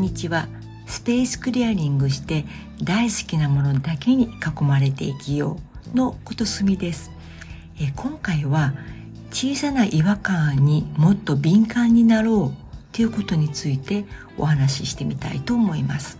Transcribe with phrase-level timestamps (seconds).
[0.00, 0.48] んにちは。
[0.86, 2.46] スペースクリアリングして
[2.82, 5.58] 大好きなものだけに囲まれて生きよ
[5.92, 7.10] うのことすみです。
[7.78, 8.72] え今回は
[9.30, 14.06] 小さな違和感にもっと敏感になろうということについて
[14.38, 16.18] お話ししてみたいと思います、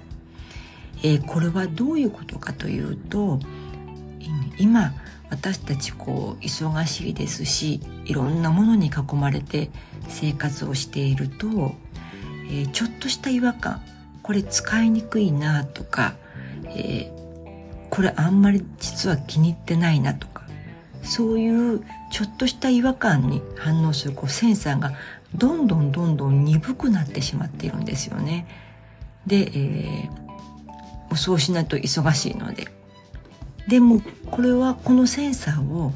[1.03, 3.41] えこれはどういうことかというと
[4.59, 4.93] 今
[5.31, 9.71] 私たちこう忙しいですしいろんなものに囲まれて
[10.09, 11.75] 生活をしていると、
[12.51, 13.81] えー、ちょっとした違和感
[14.23, 16.15] これ使いにくいなとか、
[16.67, 20.45] えー、これあんまり実は気に入ってないなとか
[21.03, 21.83] そういう
[22.13, 24.93] ちょっとした違和感に反応するこうセンサーが
[25.35, 28.47] どんどんどんどん鈍くなってしまっているんですよね。
[29.27, 32.69] で、えー、そうしないと忙しいので。
[33.69, 35.93] でもこれはこのセンサーを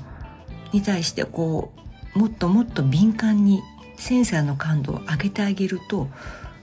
[0.72, 1.72] に対してこ
[2.14, 3.62] うもっともっと敏感に
[3.96, 6.08] センサーの感度を上げてあげると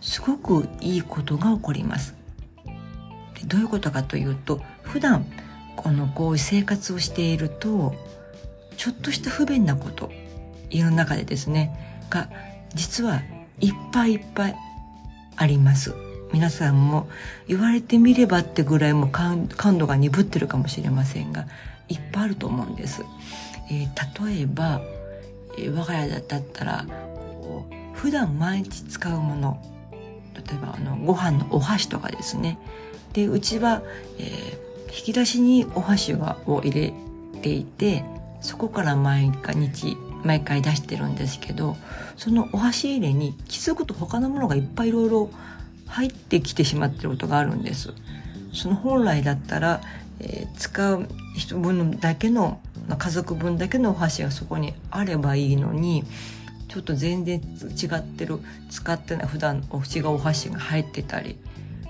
[0.01, 2.15] すごくいいことが起こります。
[3.47, 5.25] どういうことかというと普段
[5.75, 7.95] このこういう生活をしていると
[8.77, 10.11] ちょっとした不便なこと
[10.69, 12.29] 家の中でですねが
[12.75, 13.21] 実は
[13.59, 14.55] いっぱいいっぱい
[15.35, 15.93] あります。
[16.33, 17.09] 皆さんも
[17.47, 21.45] 言われてみればってぐらいも感度が鈍ってるかもしれませんが
[21.89, 23.03] いっぱいあると思うんです。
[23.69, 24.81] えー、例えば、
[25.57, 26.85] えー、我が家だったら
[27.41, 29.61] こう普段毎日使うもの
[30.35, 32.57] 例えばあのご飯のお箸とかですね
[33.13, 33.81] でうちは、
[34.17, 36.93] えー、引き出しにお箸を入れ
[37.41, 38.05] ていて
[38.41, 41.75] そこから毎日毎回出してるんですけど
[42.15, 45.29] そのお箸入れに気づくと他のものがいっぱいいろいろ
[45.87, 47.93] 入ってきてしまってることがあるんです。
[48.53, 49.81] その本来だったら、
[50.19, 52.59] えー、使う人分だけの
[52.97, 56.03] 家族分だけのお箸がそこにあればいいのに
[56.71, 61.37] ちょっと全然違ってる使ってない普段お違うお箸が入ってたり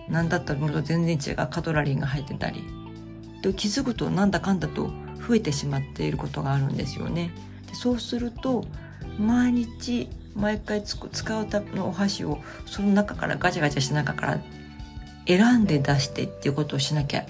[0.09, 2.63] 何だったらもっと全然違うカトラリーが入ってたり
[3.43, 4.91] で気づくとなんだかんだと
[5.27, 7.29] 増えてしまっていることがあるんですよね。
[7.67, 8.65] でそうすると
[9.19, 14.39] 毎日毎回使うたのお箸をその中からガチャガチャした中から
[15.27, 17.25] 選んで出してっていうことをしなきゃ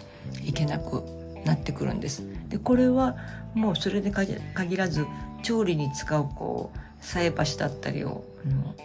[0.45, 1.03] いけなく
[1.43, 2.23] なってくるんです。
[2.47, 3.17] でこれは
[3.53, 5.05] もうそれで限らず
[5.43, 8.75] 調理に使うこう菜箸だったりをあの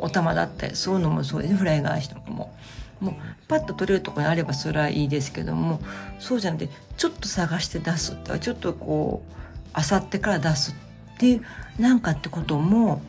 [0.00, 2.52] お玉だったりそういうのもそうですフライ返しとかも。
[3.00, 3.14] もう
[3.46, 5.80] パッと取れるとこにあればそれはいいですけども
[6.18, 9.32] そうじゃなくてちょっと探して出すちょっとこう
[9.72, 10.74] あさってから出す
[11.14, 11.44] っていう
[11.80, 13.00] なんかってことも、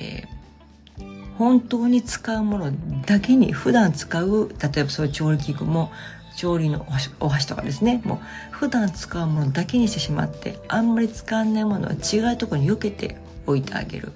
[0.00, 2.72] えー、本当に使うもの
[3.06, 5.90] だけに普段使う例えばそういう調理器具も
[6.36, 6.86] 調理の
[7.20, 8.02] お箸とかですね。
[8.04, 8.18] もう
[8.50, 14.12] 普段使うものだけにしてしまってあんまり使わないものは違うところに避けて置いてあげる。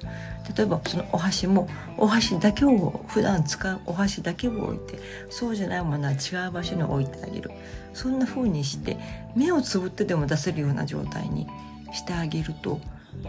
[0.56, 1.68] 例えばそのお箸も
[1.98, 4.98] お箸だけを普段使うお箸だけを置いて
[5.28, 7.50] そうじゃないものは違う場所に置いてあげる。
[7.92, 8.96] そんな風にして
[9.36, 11.46] 目をつぶってでも出せるような状態に
[11.92, 12.80] してあげると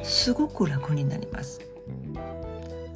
[0.04, 1.60] すごく楽になります。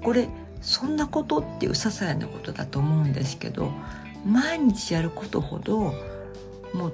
[0.02, 0.30] これ
[0.62, 3.74] そんなことっていう些細なことだと思うんですけど
[4.26, 5.94] 毎日やることほど
[6.74, 6.94] もう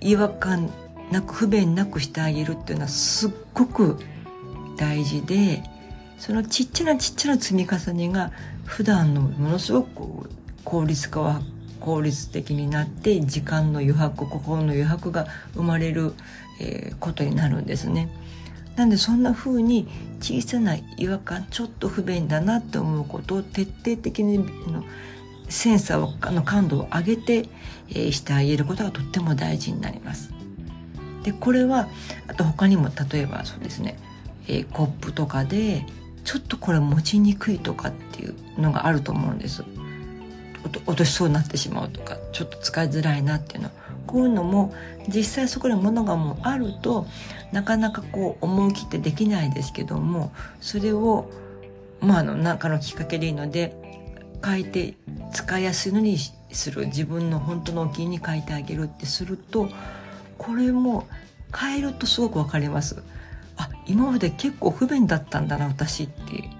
[0.00, 0.70] 違和感
[1.10, 3.98] なく不便なくしてあげるっていうのはすっごく
[4.76, 5.62] 大事で
[6.18, 8.32] そのちっちゃなちっちゃな積み重ねが
[8.64, 10.30] 普段のものすごく
[10.64, 11.40] 効率化は
[11.80, 16.14] 効率的になって時間の余白心の余白が生まれる、
[16.60, 18.08] えー、ことになるんですね。
[18.74, 19.88] なんでそんな風に
[20.20, 24.84] 小さな違和感ちょっと不便だなって思うことを徹底的にの
[25.48, 27.48] センサーをあの感度を上げて、
[27.90, 30.32] えー、してあげることがとっても大事になります。
[31.22, 31.88] でこれは
[32.28, 33.98] あと他にも例えばそうですね、
[34.46, 35.84] えー、コップとかで
[36.24, 39.64] ちょっとこれ持ちにくいとかっていうのがあると思うんです。
[40.86, 43.70] 落としそうになってしまうとかちょっと使いづらいなっていうの
[44.06, 44.74] こういうのも
[45.08, 47.06] 実際そこで物がもうあると
[47.52, 51.30] なかなかこう思い切ってできないですけどもそれを
[52.00, 53.76] まあ何かのきっかけでいいので
[54.44, 54.94] 変えて
[55.32, 56.18] 使いやすいのに
[56.52, 59.68] する自分の本当のお気に変えてあげるってすると
[60.38, 61.06] これも
[61.54, 63.02] 変えるとすごく分かります。
[63.56, 66.50] あ今まで結構不便だったんだな私って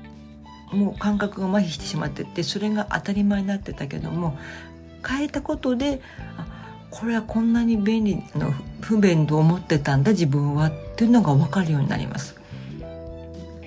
[0.72, 4.38] もう感覚が麻痺してしまっててそれが当たり前になってたけども
[5.06, 6.00] 変えたことで
[6.38, 6.46] あ
[6.90, 12.36] これはこんなに便利の不便と思ってたんだ自分はっていうのが分かるようになります。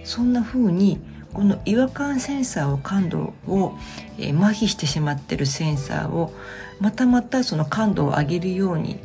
[0.03, 0.99] そんな風に
[1.33, 3.77] この違和感センサーを感度を、
[4.17, 6.33] えー、麻痺してしまってるセンサーを
[6.79, 8.99] またまたその感度を上げるように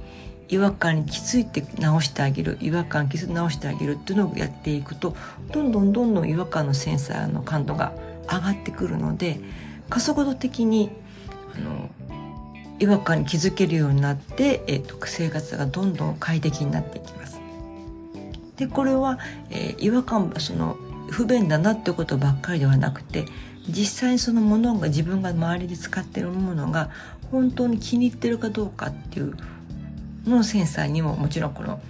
[0.48, 5.16] 違和感に気づいて直してあげる違和感気づいて直してあげるっていうのをやっていくと
[5.52, 7.92] どんどんどんどん違和感のセンサーの感度が
[8.30, 9.40] 上がってくるので
[9.88, 10.90] 加速度的に
[11.56, 11.90] あの
[12.78, 17.40] 違和感に気づけるようになって、えーと、生活がどんどん快適になっていきます。
[18.56, 19.18] でこれは、
[19.50, 20.76] えー、違和感その
[21.10, 23.26] 不便だなってことばっかりではなくて
[23.68, 26.90] 実際にそのものが自分が周りで使ってるものが
[27.30, 29.34] 本当に気に入ってるかどうかっていう
[30.26, 31.80] のセンサーにももちろんこの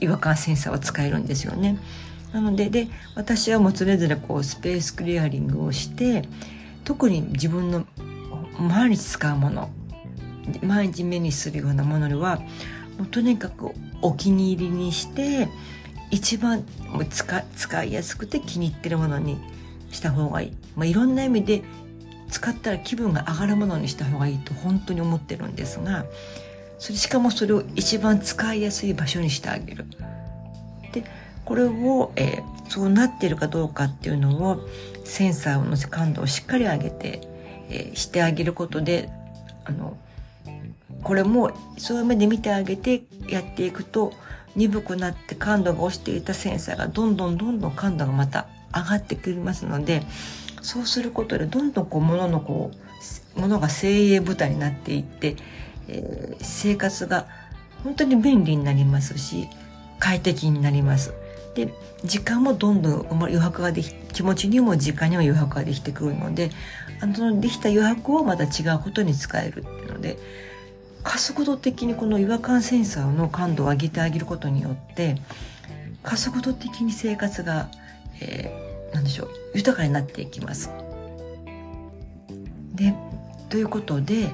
[0.00, 1.78] 違和感センサーは使えるんですよね。
[2.32, 6.28] なのでで私はもうそれぞれこうスペースクリアリングをして
[6.84, 7.86] 特に自分の
[8.58, 9.70] 毎日使うもの
[10.62, 12.38] 毎日目にするようなものには
[12.98, 15.48] もうとにかくお気に入りにして
[16.10, 19.38] 一番もう使使いやすくて気に入ってるものに
[19.90, 21.62] した方がいい、まあ、いろんな意味で
[22.30, 26.04] 使ったら気分が上がるものにした方がいいと本当に思ってるんですが
[26.78, 29.84] それしかもそれを一番使いやすい場所にしてあげる。
[30.92, 31.04] で
[31.44, 34.66] これを、えー、そうなってるかどうかっていうのを
[35.04, 37.20] センサーの感度をしっかり上げて、
[37.68, 39.10] えー、してあげることで
[39.64, 39.96] あの
[41.02, 44.12] これもそういう目で見てあげてやっていくと
[44.56, 50.02] 鈍くなって感度が落ちていたセンサーがどんどんどんどん感度がまた上がってくりますので
[50.62, 52.70] そうすることでどんどんこう物のこ
[53.36, 55.36] う物が精鋭豚になっていって、
[55.88, 57.26] えー、生活が
[57.84, 59.48] 本当に便利になりますし
[59.98, 61.12] 快適になります。
[61.54, 61.74] で
[62.04, 66.50] 時間もどんどん余白ができ気持ちにも時間にも余白ができてくるので
[67.00, 70.16] あのできた余白をまた違うことに使えるっていうので
[71.02, 75.16] 加速度的にこの違和感センサーの感度を上げてあげることによって
[76.02, 77.68] 加速度的に生活が、
[78.20, 80.70] えー、何でしょう豊かになっていきます。
[82.74, 82.94] で
[83.48, 84.28] ということで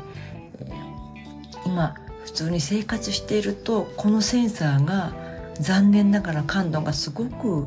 [1.65, 5.13] 今普通に生活しているとこのセンサーが
[5.59, 7.67] 残念ながら感度がすごく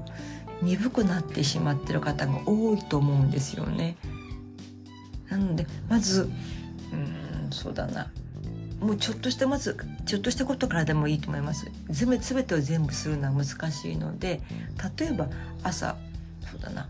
[0.62, 3.98] 鈍くなってしまってる方が多いと思うんですよね。
[5.30, 6.30] なのでまず
[6.92, 8.12] うんそうだな
[8.80, 11.70] もうちょっとしたまずちょっとしたことからでもいいと思います。
[11.90, 14.42] 全てを全部するのは難しいので
[14.98, 15.28] 例えば
[15.64, 15.98] 朝
[16.50, 16.88] そうだな。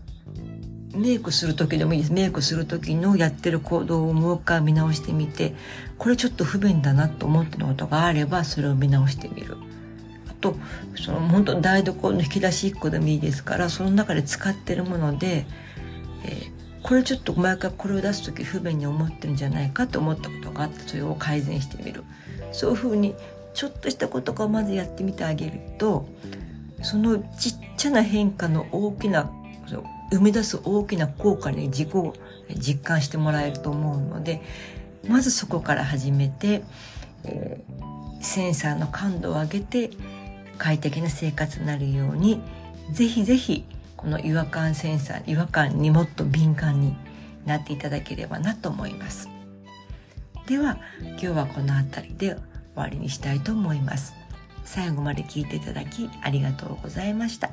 [0.94, 2.12] メイクする時でもいいです。
[2.12, 5.54] メイクする時のやってる行動をもう一回見直してみて
[5.98, 9.56] これちょっと不便だなと思ってることがあればそれを見直してみる。
[10.28, 10.56] あと
[10.96, 15.46] その本当台所の引き出し1個でもいいですからその中で使ってるもので、
[16.24, 22.04] えーこれちょっと毎回これを出す時不便に思ってるんじゃないかと思ったことがあってそれを改善してみる。
[22.52, 23.14] そういうふうに
[23.54, 26.08] ちょっとしたことからまずやってみてあげると
[26.82, 29.30] そのちっちゃな変化の大きな
[30.10, 32.14] 生み出す大きな効果に自己を
[32.56, 34.42] 実感してもらえると思うので
[35.08, 36.62] まずそこから始めて、
[37.24, 39.90] えー、センサーの感度を上げて
[40.58, 42.40] 快適な生活になるように
[42.92, 43.64] ぜひぜひ
[44.00, 46.96] この違和感センサー違和感にもっと敏感に
[47.44, 49.28] なっていただければなと思います。
[50.46, 52.42] では今日はこの辺りで終
[52.76, 54.14] わりにしたいと思います。
[54.64, 57.50] 最後まで聞いていただきありがとうございました。